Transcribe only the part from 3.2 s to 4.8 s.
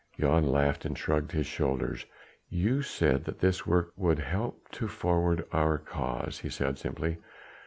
that this work would help